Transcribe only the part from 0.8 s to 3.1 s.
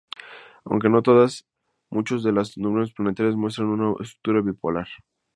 no todas, muchas de las nebulosas